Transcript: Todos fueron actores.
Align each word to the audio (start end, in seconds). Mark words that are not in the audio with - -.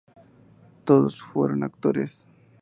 Todos 0.83 1.21
fueron 1.21 1.61
actores. 1.63 2.27